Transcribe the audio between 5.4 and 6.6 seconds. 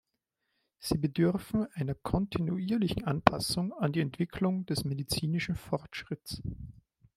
Fortschritts.